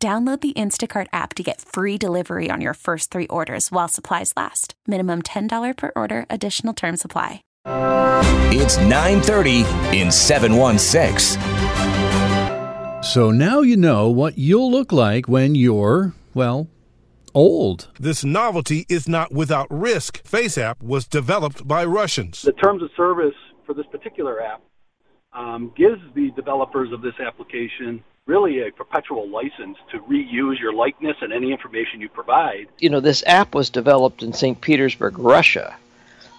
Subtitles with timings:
[0.00, 4.32] Download the Instacart app to get free delivery on your first three orders while supplies
[4.36, 4.74] last.
[4.86, 7.42] Minimum $10 per order, additional term supply.
[8.54, 9.64] It's 930
[9.98, 11.42] in 716.
[13.02, 16.68] So now you know what you'll look like when you're, well,
[17.34, 17.88] old.
[17.98, 20.22] This novelty is not without risk.
[20.22, 22.42] FaceApp was developed by Russians.
[22.42, 23.34] The terms of service
[23.66, 24.62] for this particular app
[25.32, 31.16] um, gives the developers of this application really a perpetual license to reuse your likeness
[31.22, 32.68] and any information you provide.
[32.78, 34.60] You know, this app was developed in St.
[34.60, 35.74] Petersburg, Russia.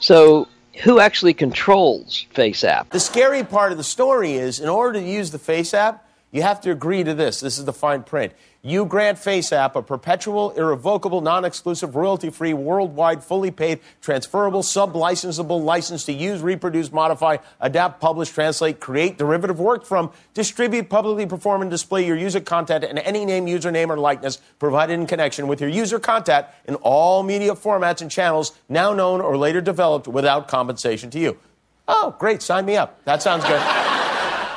[0.00, 0.48] So,
[0.82, 2.90] who actually controls FaceApp?
[2.90, 6.00] The scary part of the story is in order to use the FaceApp,
[6.32, 7.40] you have to agree to this.
[7.40, 8.34] This is the fine print.
[8.66, 14.94] You grant FaceApp a perpetual, irrevocable, non exclusive, royalty free, worldwide, fully paid, transferable, sub
[14.94, 21.26] licensable license to use, reproduce, modify, adapt, publish, translate, create derivative work from, distribute, publicly
[21.26, 25.46] perform, and display your user content and any name, username, or likeness provided in connection
[25.46, 30.08] with your user content in all media formats and channels now known or later developed
[30.08, 31.38] without compensation to you.
[31.86, 32.42] Oh, great.
[32.42, 33.04] Sign me up.
[33.04, 33.62] That sounds good.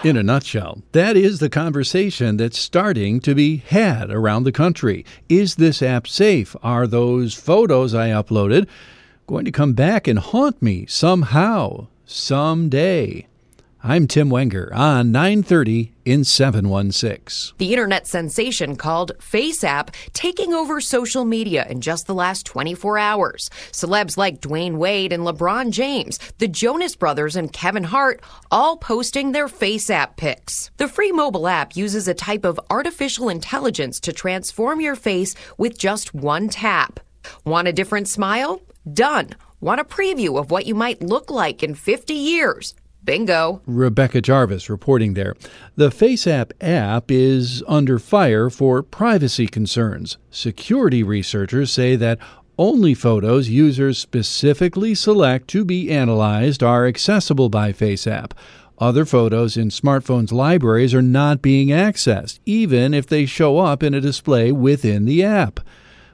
[0.01, 5.03] In a nutshell, that is the conversation that's starting to be had around the country.
[5.27, 6.55] Is this app safe?
[6.63, 8.69] Are those photos I uploaded
[9.27, 13.27] going to come back and haunt me somehow, someday?
[13.81, 17.55] I'm Tim Wenger on 930 in 716.
[17.59, 23.49] The internet sensation called FaceApp taking over social media in just the last 24 hours.
[23.71, 29.31] Celebs like Dwyane Wade and LeBron James, the Jonas Brothers, and Kevin Hart all posting
[29.31, 30.71] their FaceApp pics.
[30.75, 35.77] The free mobile app uses a type of artificial intelligence to transform your face with
[35.77, 36.99] just one tap.
[37.45, 38.61] Want a different smile?
[38.91, 39.29] Done.
[39.61, 42.73] Want a preview of what you might look like in 50 years?
[43.03, 43.61] Bingo.
[43.65, 45.35] Rebecca Jarvis reporting there.
[45.75, 50.17] The FaceApp app is under fire for privacy concerns.
[50.29, 52.19] Security researchers say that
[52.57, 58.33] only photos users specifically select to be analyzed are accessible by FaceApp.
[58.77, 63.93] Other photos in smartphones' libraries are not being accessed, even if they show up in
[63.93, 65.61] a display within the app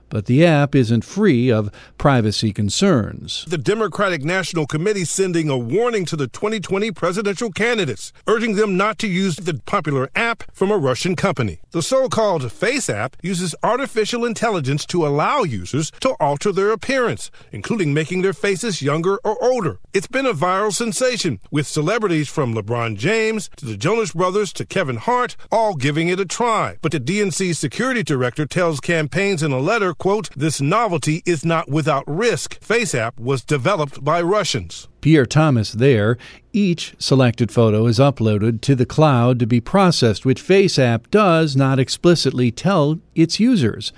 [0.09, 3.45] but the app isn't free of privacy concerns.
[3.47, 8.99] The Democratic National Committee sending a warning to the 2020 presidential candidates, urging them not
[8.99, 11.59] to use the popular app from a Russian company.
[11.71, 17.31] The so called Face app uses artificial intelligence to allow users to alter their appearance,
[17.51, 19.79] including making their faces younger or older.
[19.93, 24.65] It's been a viral sensation, with celebrities from LeBron James to the Jonas Brothers to
[24.65, 26.77] Kevin Hart all giving it a try.
[26.81, 31.69] But the DNC security director tells campaigns in a letter, quote, this novelty is not
[31.69, 32.59] without risk.
[32.59, 34.87] FaceApp was developed by Russians.
[35.01, 36.17] Pierre Thomas there.
[36.53, 41.79] Each selected photo is uploaded to the cloud to be processed, which FaceApp does not
[41.79, 43.93] explicitly tell its users.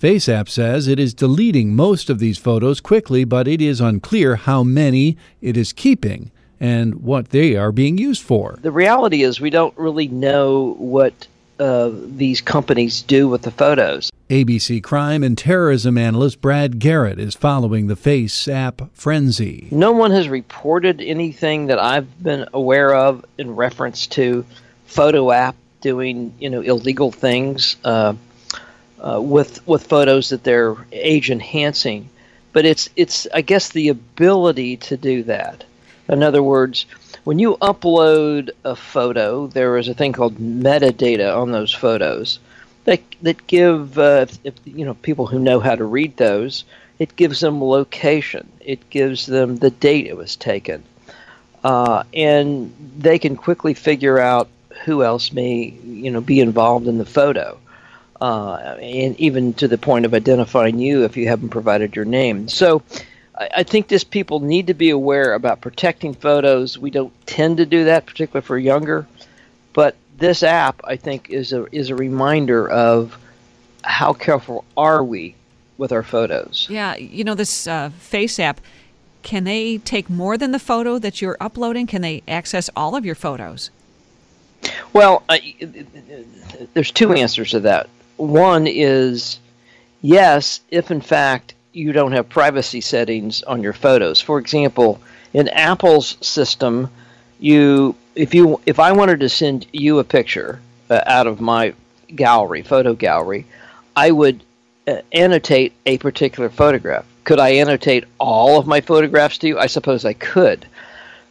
[0.00, 4.62] FaceApp says it is deleting most of these photos quickly, but it is unclear how
[4.62, 8.58] many it is keeping and what they are being used for.
[8.60, 11.26] The reality is, we don't really know what
[11.60, 14.10] uh, these companies do with the photos.
[14.28, 19.68] ABC crime and terrorism analyst Brad Garrett is following the FACE app frenzy.
[19.70, 24.44] No one has reported anything that I've been aware of in reference to
[24.86, 27.76] photo app doing you know illegal things.
[27.84, 28.14] Uh,
[29.00, 32.08] uh, with with photos that they're age enhancing,
[32.52, 35.64] but it's it's I guess the ability to do that.
[36.08, 36.86] In other words,
[37.24, 42.38] when you upload a photo, there is a thing called metadata on those photos
[42.84, 46.64] that that give uh, if, you know people who know how to read those.
[46.98, 48.50] It gives them location.
[48.60, 50.82] It gives them the date it was taken,
[51.64, 54.48] uh, and they can quickly figure out
[54.84, 57.58] who else may you know be involved in the photo
[58.20, 62.48] uh, and even to the point of identifying you if you haven't provided your name.
[62.48, 62.82] So
[63.40, 66.78] I, I think this people need to be aware about protecting photos.
[66.78, 69.06] We don't tend to do that, particularly for younger,
[69.72, 73.18] but this app I think is a is a reminder of
[73.82, 75.34] how careful are we
[75.78, 76.66] with our photos.
[76.70, 78.60] Yeah, you know this uh, Face app.
[79.22, 81.86] Can they take more than the photo that you're uploading?
[81.86, 83.70] Can they access all of your photos?
[84.92, 85.22] Well,
[86.74, 87.88] there's two answers to that
[88.20, 89.40] one is
[90.02, 94.20] yes, if in fact you don't have privacy settings on your photos.
[94.20, 95.00] For example,
[95.32, 96.90] in Apple's system,
[97.38, 101.74] you if you if I wanted to send you a picture uh, out of my
[102.14, 103.46] gallery, photo gallery,
[103.94, 104.42] I would
[104.86, 107.06] uh, annotate a particular photograph.
[107.24, 109.58] Could I annotate all of my photographs to you?
[109.58, 110.66] I suppose I could.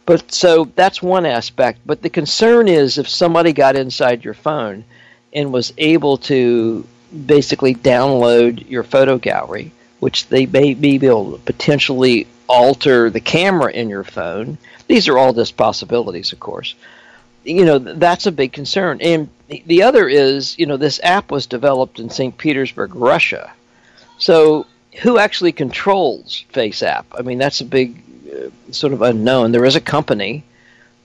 [0.06, 1.80] But so that's one aspect.
[1.84, 4.84] But the concern is if somebody got inside your phone
[5.32, 6.86] and was able to
[7.26, 13.70] basically download your photo gallery, which they may be able to potentially alter the camera
[13.70, 14.58] in your phone.
[14.88, 16.74] These are all just possibilities, of course.
[17.44, 19.00] You know, that's a big concern.
[19.00, 22.36] And the other is, you know, this app was developed in St.
[22.36, 23.52] Petersburg, Russia.
[24.18, 24.66] So
[25.02, 27.04] who actually controls FaceApp?
[27.16, 28.02] I mean, that's a big
[28.32, 29.52] uh, sort of unknown.
[29.52, 30.44] There is a company,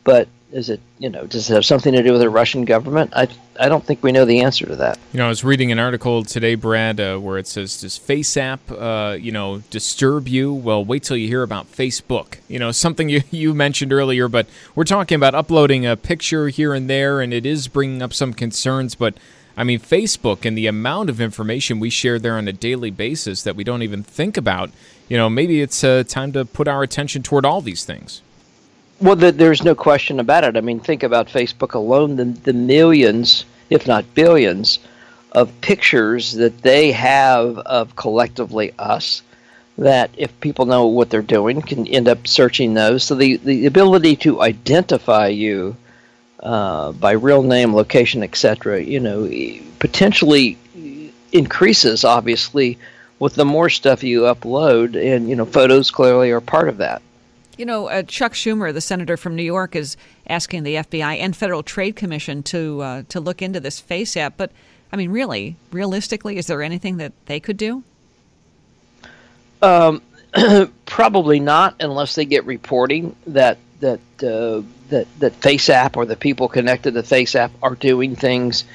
[0.03, 3.11] but is it you know does it have something to do with the Russian government?
[3.13, 3.27] I
[3.59, 4.97] I don't think we know the answer to that.
[5.11, 8.59] You know, I was reading an article today, Brad, uh, where it says, "Does FaceApp,
[8.71, 12.37] uh, you know, disturb you?" Well, wait till you hear about Facebook.
[12.47, 16.73] You know, something you you mentioned earlier, but we're talking about uploading a picture here
[16.73, 19.13] and there, and it is bringing up some concerns, but.
[19.57, 23.41] I mean, Facebook and the amount of information we share there on a daily basis
[23.43, 24.69] that we don't even think about,
[25.07, 28.21] you know, maybe it's uh, time to put our attention toward all these things.
[29.01, 30.55] Well, the, there's no question about it.
[30.55, 34.79] I mean, think about Facebook alone, the, the millions, if not billions,
[35.35, 39.21] of pictures that they have of collectively us
[39.77, 43.65] that if people know what they're doing can end up searching those so the, the
[43.65, 45.75] ability to identify you
[46.41, 49.29] uh, by real name location etc you know
[49.79, 50.57] potentially
[51.33, 52.77] increases obviously
[53.19, 57.01] with the more stuff you upload and you know photos clearly are part of that
[57.57, 59.97] you know, uh, Chuck Schumer, the senator from New York, is
[60.27, 64.35] asking the FBI and Federal Trade Commission to uh, to look into this Face app.
[64.37, 64.51] But
[64.91, 67.83] I mean, really, realistically, is there anything that they could do?
[69.61, 70.01] Um,
[70.85, 76.15] probably not, unless they get reporting that that uh, that that Face app or the
[76.15, 78.65] people connected to Face app are doing things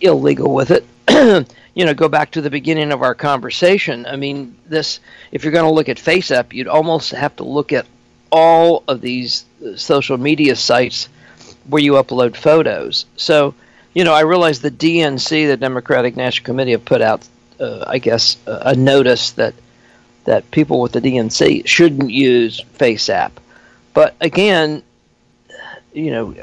[0.00, 0.86] illegal with it.
[1.74, 4.06] you know, go back to the beginning of our conversation.
[4.06, 5.00] I mean, this
[5.30, 7.86] if you're going to look at Face app, you'd almost have to look at
[8.30, 9.44] all of these
[9.76, 11.08] social media sites
[11.68, 13.06] where you upload photos.
[13.16, 13.54] So,
[13.94, 17.26] you know, I realize the DNC, the Democratic National Committee, have put out,
[17.58, 19.54] uh, I guess, a notice that
[20.24, 23.30] that people with the DNC shouldn't use FaceApp.
[23.94, 24.82] But again,
[25.92, 26.34] you know,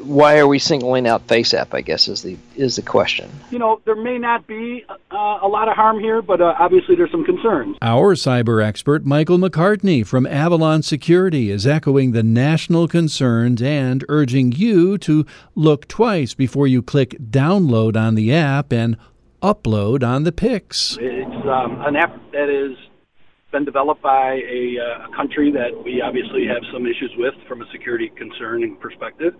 [0.00, 1.74] why are we singling out FaceApp?
[1.74, 3.30] I guess is the is the question.
[3.50, 6.96] You know, there may not be uh, a lot of harm here, but uh, obviously
[6.96, 7.76] there's some concerns.
[7.82, 14.52] Our cyber expert Michael McCartney from Avalon Security is echoing the national concerns and urging
[14.52, 18.96] you to look twice before you click download on the app and
[19.42, 20.96] upload on the pics.
[21.00, 22.76] It's um, an app that is
[23.50, 27.60] been developed by a, uh, a country that we obviously have some issues with from
[27.60, 29.34] a security concern and perspective.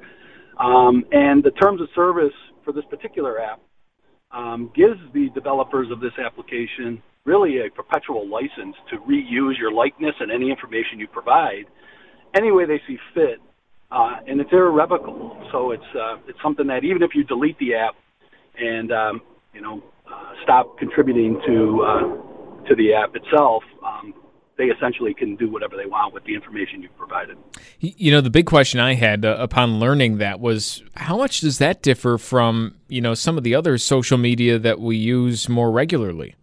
[0.59, 2.35] Um, and the terms of service
[2.65, 3.61] for this particular app
[4.31, 10.15] um, gives the developers of this application really a perpetual license to reuse your likeness
[10.21, 11.65] and any information you provide
[12.35, 13.39] any way they see fit.
[13.91, 15.37] Uh, and it's irrevocable.
[15.53, 17.95] So it's uh, it's something that even if you delete the app
[18.59, 19.21] and um,
[19.53, 24.15] you know uh, stop contributing to uh, to the app itself, um,
[24.59, 27.37] they essentially can do whatever they want with the information you've provided.
[27.81, 31.59] You know, the big question I had uh, upon learning that was how much does
[31.59, 35.71] that differ from, you know, some of the other social media that we use more
[35.71, 36.37] regularly?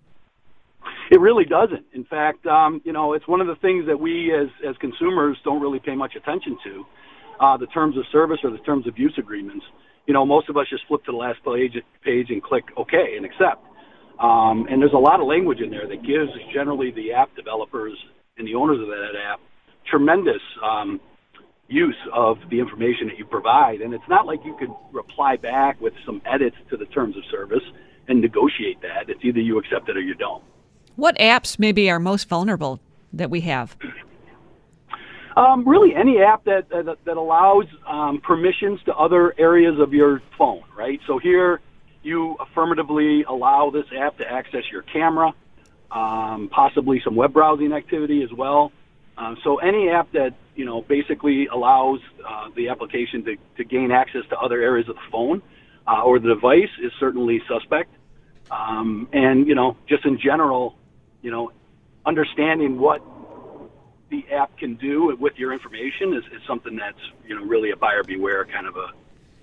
[1.11, 1.85] It really doesn't.
[1.93, 5.37] In fact, um, you know, it's one of the things that we as, as consumers
[5.43, 6.85] don't really pay much attention to.
[7.39, 9.65] Uh, the terms of service or the terms of use agreements.
[10.07, 11.73] You know, most of us just flip to the last page,
[12.03, 13.63] page and click OK and accept.
[14.19, 17.97] Um, and there's a lot of language in there that gives generally the app developers
[18.38, 19.39] and the owners of that app
[19.89, 20.99] tremendous um,
[21.67, 23.81] use of the information that you provide.
[23.81, 27.23] And it's not like you could reply back with some edits to the terms of
[27.31, 27.63] service
[28.07, 29.09] and negotiate that.
[29.09, 30.43] It's either you accept it or you don't.
[30.95, 32.79] What apps maybe are most vulnerable
[33.13, 33.77] that we have?
[35.38, 40.21] Um, really, any app that that, that allows um, permissions to other areas of your
[40.38, 40.99] phone, right?
[41.07, 41.61] So here,
[42.01, 45.34] you affirmatively allow this app to access your camera,
[45.91, 48.72] um, possibly some web browsing activity as well.
[49.18, 53.91] Uh, so any app that you know basically allows uh, the application to, to gain
[53.91, 55.41] access to other areas of the phone
[55.88, 57.91] uh, or the device is certainly suspect.
[58.50, 60.75] Um, and you know, just in general,
[61.22, 61.51] you know,
[62.06, 63.01] understanding what
[64.10, 67.75] the app can do with your information is, is something that's you know really a
[67.75, 68.88] buyer beware kind of a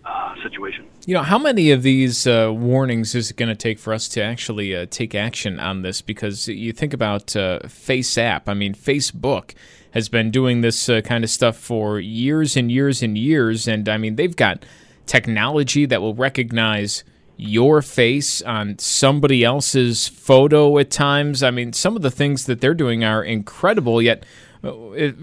[0.06, 0.86] uh, situation.
[1.04, 4.06] You know, how many of these uh, warnings is it going to take for us
[4.08, 6.00] to actually uh, take action on this?
[6.00, 8.42] Because you think about uh, FaceApp.
[8.46, 9.54] I mean, Facebook
[9.92, 13.88] has been doing this uh, kind of stuff for years and years and years, and
[13.88, 14.64] I mean, they've got
[15.06, 17.02] technology that will recognize
[17.36, 21.42] your face on somebody else's photo at times.
[21.42, 24.24] I mean, some of the things that they're doing are incredible, yet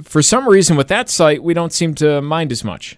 [0.03, 2.97] for some reason with that site, we don't seem to mind as much.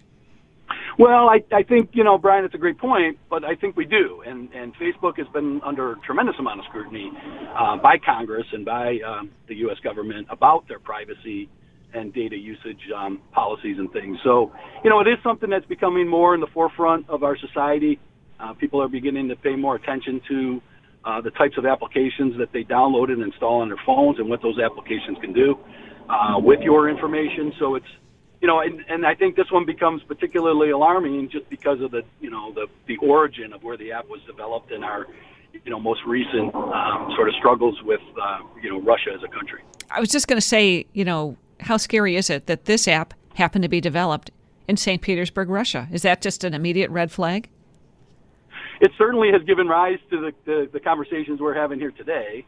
[0.98, 3.86] Well, I, I think, you know, Brian, it's a great point, but I think we
[3.86, 4.24] do.
[4.26, 7.12] And, and Facebook has been under a tremendous amount of scrutiny
[7.58, 9.78] uh, by Congress and by um, the U.S.
[9.84, 11.50] government about their privacy
[11.94, 14.18] and data usage um, policies and things.
[14.24, 18.00] So, you know, it is something that's becoming more in the forefront of our society.
[18.40, 20.62] Uh, people are beginning to pay more attention to
[21.04, 24.42] uh, the types of applications that they download and install on their phones and what
[24.42, 25.58] those applications can do
[26.10, 27.54] uh, with your information.
[27.60, 27.86] So it's,
[28.46, 32.04] you know, and, and I think this one becomes particularly alarming just because of the,
[32.22, 35.08] you know, the, the origin of where the app was developed and our,
[35.52, 39.28] you know, most recent um, sort of struggles with, uh, you know, Russia as a
[39.28, 39.64] country.
[39.90, 43.16] I was just going to say, you know, how scary is it that this app
[43.34, 44.30] happened to be developed
[44.68, 45.02] in St.
[45.02, 45.88] Petersburg, Russia?
[45.92, 47.50] Is that just an immediate red flag?
[48.80, 52.46] It certainly has given rise to the, the, the conversations we're having here today.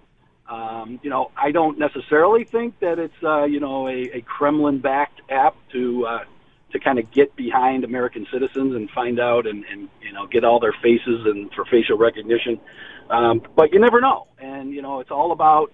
[0.47, 5.16] Um, you know, I don't necessarily think that it's uh, you know a, a Kremlin-backed
[5.29, 6.19] app to uh,
[6.71, 10.43] to kind of get behind American citizens and find out and, and you know get
[10.43, 12.59] all their faces and for facial recognition.
[13.09, 15.71] Um, but you never know, and you know it's all about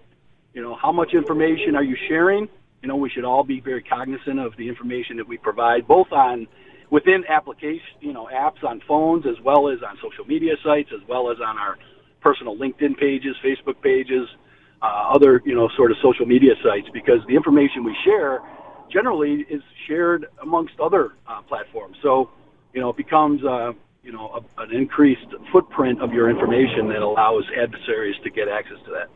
[0.53, 2.47] you know how much information are you sharing.
[2.81, 6.11] You know, we should all be very cognizant of the information that we provide, both
[6.11, 6.47] on
[6.89, 10.99] within application, you know, apps on phones as well as on social media sites, as
[11.07, 11.77] well as on our
[12.21, 14.27] personal LinkedIn pages, Facebook pages,
[14.83, 18.41] uh, other you know sort of social media sites because the information we share
[18.93, 21.97] generally is shared amongst other uh, platforms.
[22.01, 22.29] So
[22.73, 23.73] you know it becomes uh,
[24.03, 28.77] you know a, an increased footprint of your information that allows adversaries to get access
[28.85, 29.09] to that.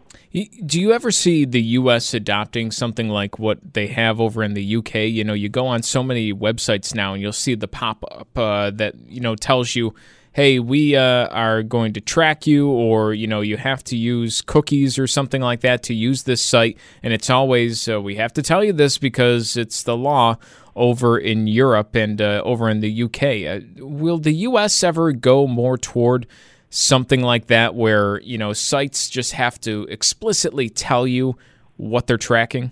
[0.68, 2.14] Do you ever see the U.S.
[2.14, 5.08] adopting something like what they have over in the U.K.?
[5.08, 8.38] You know, you go on so many websites now, and you'll see the pop up
[8.38, 9.94] uh, that you know tells you
[10.38, 14.40] hey, we uh, are going to track you, or you know, you have to use
[14.42, 18.32] cookies or something like that to use this site, and it's always uh, we have
[18.32, 20.38] to tell you this because it's the law
[20.76, 23.24] over in Europe and uh, over in the UK.
[23.24, 26.28] Uh, will the US ever go more toward
[26.70, 31.36] something like that, where you know sites just have to explicitly tell you
[31.78, 32.72] what they're tracking?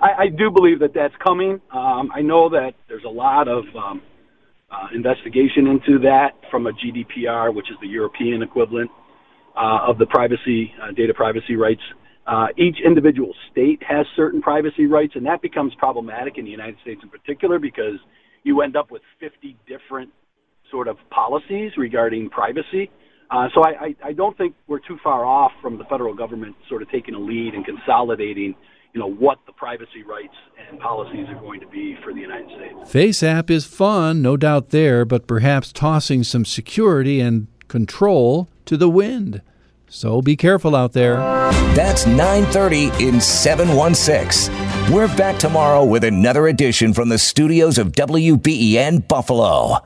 [0.00, 1.60] I, I do believe that that's coming.
[1.72, 4.00] Um, I know that there's a lot of um,
[4.76, 8.90] uh, investigation into that from a GDPR, which is the European equivalent
[9.56, 11.80] uh, of the privacy uh, data privacy rights.
[12.26, 16.76] Uh, each individual state has certain privacy rights, and that becomes problematic in the United
[16.82, 17.98] States in particular because
[18.42, 20.10] you end up with 50 different
[20.70, 22.90] sort of policies regarding privacy.
[23.30, 26.54] Uh, so I, I, I don't think we're too far off from the federal government
[26.68, 28.54] sort of taking a lead and consolidating
[28.96, 30.32] you know what the privacy rights
[30.70, 32.90] and policies are going to be for the United States.
[32.90, 38.88] FaceApp is fun, no doubt there, but perhaps tossing some security and control to the
[38.88, 39.42] wind.
[39.86, 41.16] So be careful out there.
[41.76, 44.50] That's 9:30 in 716.
[44.90, 49.85] We're back tomorrow with another edition from the studios of WBEN Buffalo.